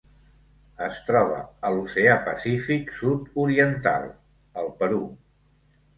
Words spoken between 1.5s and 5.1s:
a l'Oceà Pacífic sud-oriental: el Perú.